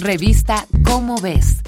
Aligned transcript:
Revista 0.00 0.66
Cómo 0.84 1.20
ves. 1.20 1.58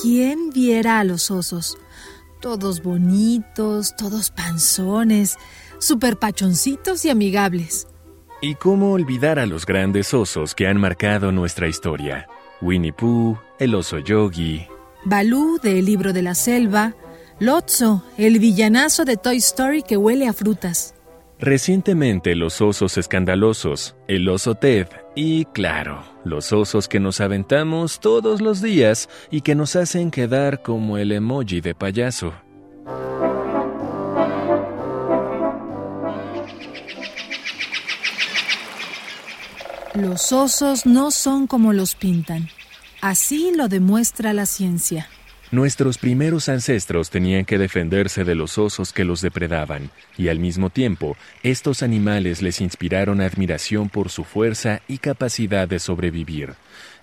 ¿Quién 0.00 0.50
viera 0.50 0.98
a 0.98 1.04
los 1.04 1.30
osos? 1.30 1.76
Todos 2.40 2.82
bonitos, 2.82 3.94
todos 3.96 4.30
panzones, 4.30 5.36
super 5.78 6.18
pachoncitos 6.18 7.04
y 7.04 7.10
amigables. 7.10 7.86
¿Y 8.40 8.54
cómo 8.54 8.92
olvidar 8.92 9.38
a 9.38 9.46
los 9.46 9.66
grandes 9.66 10.14
osos 10.14 10.54
que 10.54 10.66
han 10.66 10.80
marcado 10.80 11.32
nuestra 11.32 11.68
historia? 11.68 12.26
Winnie 12.62 12.92
Pooh, 12.92 13.38
el 13.58 13.74
oso 13.74 13.98
Yogi, 13.98 14.66
Balú 15.04 15.58
de 15.62 15.80
El 15.80 15.84
libro 15.84 16.12
de 16.12 16.22
la 16.22 16.34
selva, 16.34 16.94
Lotso, 17.38 18.04
el 18.18 18.38
villanazo 18.38 19.04
de 19.04 19.16
Toy 19.16 19.38
Story 19.38 19.82
que 19.82 19.96
huele 19.96 20.28
a 20.28 20.32
frutas. 20.32 20.94
Recientemente 21.38 22.36
los 22.36 22.60
osos 22.60 22.96
escandalosos, 22.98 23.96
el 24.06 24.28
oso 24.28 24.54
Ted 24.54 24.86
y, 25.16 25.46
claro, 25.46 26.04
los 26.24 26.52
osos 26.52 26.86
que 26.86 27.00
nos 27.00 27.20
aventamos 27.20 27.98
todos 27.98 28.40
los 28.40 28.62
días 28.62 29.08
y 29.28 29.40
que 29.40 29.56
nos 29.56 29.74
hacen 29.74 30.12
quedar 30.12 30.62
como 30.62 30.98
el 30.98 31.10
emoji 31.10 31.60
de 31.60 31.74
payaso. 31.74 32.32
Los 39.94 40.32
osos 40.32 40.86
no 40.86 41.10
son 41.10 41.46
como 41.46 41.72
los 41.72 41.96
pintan. 41.96 42.48
Así 43.00 43.52
lo 43.54 43.66
demuestra 43.68 44.32
la 44.32 44.46
ciencia. 44.46 45.08
Nuestros 45.52 45.98
primeros 45.98 46.48
ancestros 46.48 47.10
tenían 47.10 47.44
que 47.44 47.58
defenderse 47.58 48.24
de 48.24 48.34
los 48.34 48.56
osos 48.56 48.94
que 48.94 49.04
los 49.04 49.20
depredaban, 49.20 49.90
y 50.16 50.28
al 50.28 50.38
mismo 50.38 50.70
tiempo, 50.70 51.14
estos 51.42 51.82
animales 51.82 52.40
les 52.40 52.62
inspiraron 52.62 53.20
admiración 53.20 53.90
por 53.90 54.08
su 54.08 54.24
fuerza 54.24 54.80
y 54.88 54.96
capacidad 54.96 55.68
de 55.68 55.78
sobrevivir. 55.78 56.54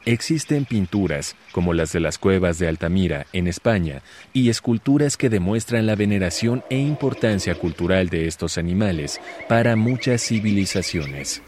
Existen 0.04 0.66
pinturas, 0.66 1.36
como 1.52 1.76
las 1.76 1.92
de 1.92 2.00
las 2.00 2.18
cuevas 2.18 2.58
de 2.58 2.68
Altamira, 2.68 3.28
en 3.34 3.46
España, 3.46 4.02
y 4.34 4.50
esculturas 4.50 5.16
que 5.16 5.30
demuestran 5.30 5.86
la 5.86 5.94
veneración 5.94 6.64
e 6.72 6.80
importancia 6.80 7.54
cultural 7.54 8.10
de 8.10 8.26
estos 8.26 8.58
animales 8.58 9.22
para 9.48 9.76
muchas 9.76 10.24
civilizaciones. 10.24 11.44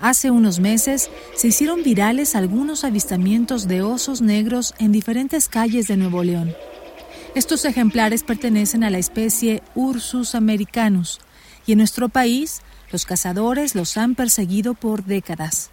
Hace 0.00 0.30
unos 0.30 0.60
meses 0.60 1.10
se 1.36 1.48
hicieron 1.48 1.82
virales 1.82 2.34
algunos 2.34 2.84
avistamientos 2.84 3.68
de 3.68 3.82
osos 3.82 4.22
negros 4.22 4.74
en 4.78 4.92
diferentes 4.92 5.48
calles 5.48 5.88
de 5.88 5.98
Nuevo 5.98 6.22
León. 6.22 6.54
Estos 7.34 7.66
ejemplares 7.66 8.22
pertenecen 8.22 8.82
a 8.82 8.88
la 8.90 8.96
especie 8.96 9.62
Ursus 9.74 10.34
americanus 10.34 11.20
y 11.66 11.72
en 11.72 11.78
nuestro 11.78 12.08
país 12.08 12.62
los 12.90 13.04
cazadores 13.04 13.74
los 13.74 13.98
han 13.98 14.14
perseguido 14.14 14.72
por 14.72 15.04
décadas. 15.04 15.70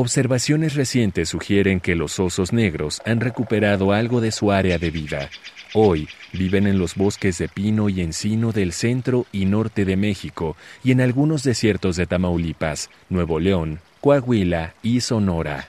Observaciones 0.00 0.76
recientes 0.76 1.28
sugieren 1.28 1.80
que 1.80 1.96
los 1.96 2.20
osos 2.20 2.52
negros 2.52 3.02
han 3.04 3.18
recuperado 3.18 3.92
algo 3.92 4.20
de 4.20 4.30
su 4.30 4.52
área 4.52 4.78
de 4.78 4.92
vida. 4.92 5.28
Hoy 5.74 6.08
viven 6.32 6.68
en 6.68 6.78
los 6.78 6.94
bosques 6.94 7.36
de 7.38 7.48
pino 7.48 7.88
y 7.88 8.00
encino 8.00 8.52
del 8.52 8.72
centro 8.72 9.26
y 9.32 9.46
norte 9.46 9.84
de 9.84 9.96
México 9.96 10.56
y 10.84 10.92
en 10.92 11.00
algunos 11.00 11.42
desiertos 11.42 11.96
de 11.96 12.06
Tamaulipas, 12.06 12.90
Nuevo 13.08 13.40
León, 13.40 13.80
Coahuila 14.00 14.72
y 14.84 15.00
Sonora. 15.00 15.66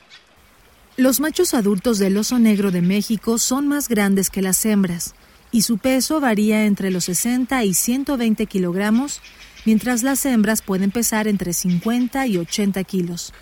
Los 0.95 1.19
machos 1.19 1.55
adultos 1.55 1.97
del 1.97 2.15
oso 2.15 2.37
negro 2.37 2.69
de 2.69 2.83
México 2.83 3.39
son 3.39 3.67
más 3.67 3.89
grandes 3.89 4.29
que 4.29 4.43
las 4.43 4.63
hembras 4.63 5.15
y 5.51 5.63
su 5.63 5.79
peso 5.79 6.19
varía 6.19 6.65
entre 6.65 6.91
los 6.91 7.05
60 7.05 7.63
y 7.63 7.73
120 7.73 8.45
kilogramos, 8.45 9.21
mientras 9.65 10.03
las 10.03 10.23
hembras 10.27 10.61
pueden 10.61 10.91
pesar 10.91 11.27
entre 11.27 11.51
50 11.53 12.27
y 12.27 12.37
80 12.37 12.83
kilos. 12.83 13.33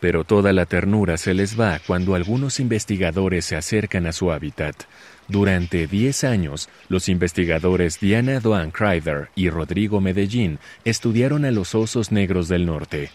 Pero 0.00 0.24
toda 0.24 0.52
la 0.52 0.66
ternura 0.66 1.16
se 1.16 1.34
les 1.34 1.58
va 1.58 1.80
cuando 1.86 2.14
algunos 2.14 2.60
investigadores 2.60 3.44
se 3.44 3.56
acercan 3.56 4.06
a 4.06 4.12
su 4.12 4.30
hábitat. 4.30 4.84
Durante 5.28 5.86
10 5.86 6.24
años, 6.24 6.68
los 6.88 7.08
investigadores 7.08 8.00
Diana 8.00 8.40
Doan 8.40 8.70
Kreider 8.70 9.28
y 9.34 9.50
Rodrigo 9.50 10.00
Medellín 10.00 10.58
estudiaron 10.84 11.44
a 11.44 11.50
los 11.50 11.74
osos 11.74 12.12
negros 12.12 12.48
del 12.48 12.64
norte. 12.64 13.10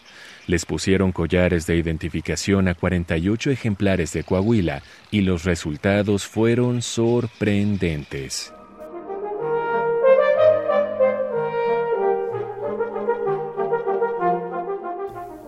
Les 0.45 0.65
pusieron 0.65 1.11
collares 1.11 1.65
de 1.65 1.77
identificación 1.77 2.67
a 2.67 2.75
48 2.75 3.49
ejemplares 3.49 4.13
de 4.13 4.23
Coahuila 4.23 4.83
y 5.09 5.21
los 5.21 5.45
resultados 5.45 6.27
fueron 6.27 6.81
sorprendentes. 6.81 8.53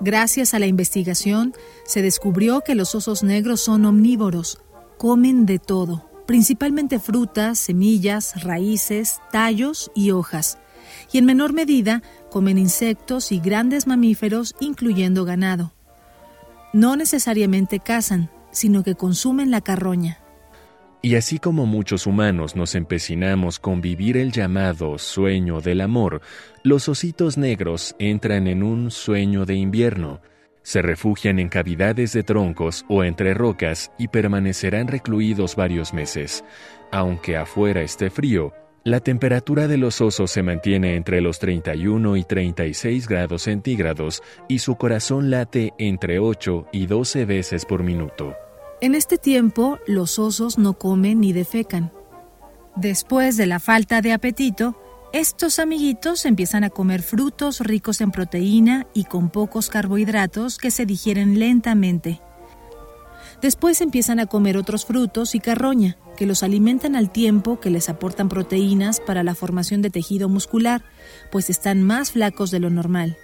Gracias 0.06 0.54
a 0.54 0.60
la 0.60 0.68
investigación, 0.68 1.56
se 1.84 2.04
descubrió 2.04 2.62
que 2.62 2.76
los 2.76 2.94
osos 2.94 3.24
negros 3.24 3.60
son 3.60 3.86
omnívoros, 3.86 4.60
comen 5.00 5.48
de 5.48 5.58
todo 5.58 6.12
principalmente 6.28 7.00
frutas, 7.00 7.58
semillas, 7.58 8.44
raíces, 8.44 9.20
tallos 9.32 9.92
y 9.96 10.12
hojas, 10.12 10.60
y 11.12 11.18
en 11.18 11.26
menor 11.26 11.54
medida 11.54 12.04
comen 12.30 12.60
insectos 12.60 13.32
y 13.32 13.40
grandes 13.40 13.88
mamíferos, 13.88 14.56
incluyendo 14.60 15.26
ganado. 15.26 15.74
No 16.72 16.96
necesariamente 16.96 17.80
cazan, 17.80 18.30
sino 18.52 18.84
que 18.84 18.94
consumen 18.94 19.50
la 19.50 19.62
carroña. 19.62 20.20
Y 21.06 21.18
así 21.18 21.38
como 21.38 21.68
muchos 21.68 22.08
humanos 22.08 22.56
nos 22.56 22.74
empecinamos 22.74 23.60
con 23.60 23.80
vivir 23.80 24.18
el 24.18 24.32
llamado 24.32 24.98
sueño 24.98 25.62
del 25.62 25.82
amor, 25.82 26.22
los 26.64 26.90
ositos 26.90 27.38
negros 27.38 27.96
entran 28.00 28.48
en 28.48 28.64
un 28.64 28.90
sueño 28.90 29.46
de 29.46 29.54
invierno, 29.54 30.20
se 30.64 30.82
refugian 30.82 31.38
en 31.38 31.48
cavidades 31.48 32.12
de 32.12 32.24
troncos 32.24 32.86
o 32.90 33.04
entre 33.04 33.36
rocas 33.36 33.92
y 34.00 34.08
permanecerán 34.08 34.88
recluidos 34.88 35.56
varios 35.56 35.94
meses. 35.94 36.44
Aunque 36.92 37.38
afuera 37.38 37.84
esté 37.84 38.10
frío, 38.10 38.54
la 38.84 39.00
temperatura 39.00 39.68
de 39.68 39.78
los 39.78 40.02
osos 40.02 40.32
se 40.32 40.42
mantiene 40.42 40.96
entre 40.96 41.22
los 41.22 41.38
31 41.38 42.18
y 42.18 42.24
36 42.24 43.08
grados 43.08 43.44
centígrados 43.44 44.24
y 44.48 44.58
su 44.58 44.76
corazón 44.76 45.30
late 45.30 45.72
entre 45.78 46.18
8 46.18 46.66
y 46.72 46.88
12 46.88 47.26
veces 47.26 47.64
por 47.64 47.84
minuto. 47.84 48.36
En 48.81 48.94
este 48.94 49.18
tiempo, 49.18 49.80
los 49.88 50.19
osos 50.19 50.58
no 50.58 50.78
comen 50.78 51.22
ni 51.22 51.31
defecan. 51.31 51.91
Después 52.75 53.38
de 53.38 53.46
la 53.46 53.59
falta 53.59 54.02
de 54.02 54.12
apetito, 54.12 54.75
estos 55.13 55.59
amiguitos 55.59 56.25
empiezan 56.25 56.66
a 56.66 56.69
comer 56.69 57.02
frutos 57.02 57.62
ricos 57.62 58.02
en 58.02 58.12
proteína 58.12 58.86
y 58.94 59.06
con 59.06 59.30
pocos 59.30 59.69
carbohidratos 59.69 60.58
que 60.58 60.72
se 60.72 60.86
digieren 60.86 61.40
lentamente. 61.40 62.19
Después 63.41 63.80
empiezan 63.80 64.19
a 64.19 64.25
comer 64.25 64.58
otros 64.58 64.86
frutos 64.86 65.36
y 65.36 65.40
carroña, 65.40 65.97
que 66.18 66.25
los 66.25 66.44
alimentan 66.44 66.97
al 66.97 67.12
tiempo 67.12 67.62
que 67.62 67.69
les 67.69 67.88
aportan 67.88 68.28
proteínas 68.28 69.00
para 69.00 69.24
la 69.24 69.36
formación 69.36 69.81
de 69.81 69.90
tejido 69.90 70.28
muscular, 70.28 70.84
pues 71.31 71.50
están 71.50 71.81
más 71.81 72.12
flacos 72.12 72.52
de 72.52 72.59
lo 72.59 72.69
normal. 72.69 73.18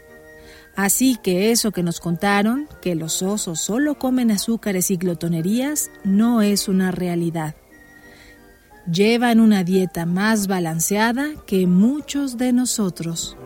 Así 0.75 1.17
que 1.21 1.51
eso 1.51 1.71
que 1.71 1.83
nos 1.83 1.99
contaron, 1.99 2.67
que 2.81 2.95
los 2.95 3.21
osos 3.21 3.59
solo 3.59 3.95
comen 3.95 4.31
azúcares 4.31 4.89
y 4.91 4.97
glotonerías, 4.97 5.91
no 6.03 6.41
es 6.41 6.67
una 6.67 6.91
realidad 6.91 7.55
llevan 8.89 9.39
una 9.39 9.63
dieta 9.63 10.05
más 10.05 10.47
balanceada 10.47 11.31
que 11.45 11.67
muchos 11.67 12.37
de 12.37 12.53
nosotros. 12.53 13.37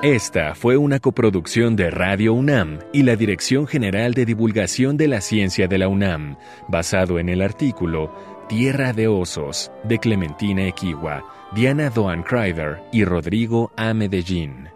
Esta 0.00 0.54
fue 0.54 0.76
una 0.76 1.00
coproducción 1.00 1.74
de 1.74 1.90
Radio 1.90 2.32
UNAM 2.32 2.78
y 2.92 3.02
la 3.02 3.16
Dirección 3.16 3.66
General 3.66 4.14
de 4.14 4.26
Divulgación 4.26 4.96
de 4.96 5.08
la 5.08 5.20
Ciencia 5.20 5.66
de 5.66 5.76
la 5.76 5.88
UNAM, 5.88 6.36
basado 6.68 7.18
en 7.18 7.28
el 7.28 7.42
artículo 7.42 8.37
Tierra 8.48 8.94
de 8.94 9.08
Osos 9.08 9.70
de 9.84 9.98
Clementina 9.98 10.66
Equigua, 10.66 11.22
Diana 11.54 11.90
Doan 11.90 12.22
Kreider 12.22 12.82
y 12.90 13.04
Rodrigo 13.04 13.72
A. 13.76 13.92
Medellín. 13.92 14.70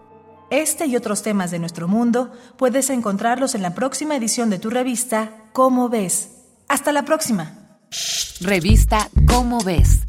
Este 0.51 0.85
y 0.85 0.95
otros 0.95 1.23
temas 1.23 1.51
de 1.51 1.59
nuestro 1.59 1.89
mundo 1.89 2.31
puedes 2.59 2.91
encontrarlos 2.91 3.55
en 3.55 3.63
la 3.63 3.75
próxima 3.75 4.15
edición 4.15 4.51
de 4.51 4.59
tu 4.59 4.69
revista 4.69 5.31
Cómo 5.55 5.89
ves. 5.89 6.43
Hasta 6.69 6.93
la 6.93 7.07
próxima. 7.07 7.79
Revista 8.43 9.09
Cómo 9.27 9.59
ves. 9.65 10.03